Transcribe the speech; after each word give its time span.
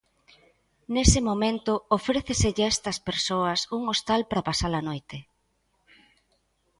Nese 0.93 1.19
momento, 1.29 1.73
ofréceselle 1.97 2.63
a 2.65 2.71
estas 2.75 2.97
persoas 3.09 3.59
un 3.77 3.81
hostal 3.91 4.21
para 4.29 4.45
pasar 4.49 4.71
a 4.79 4.85
noite. 4.89 5.17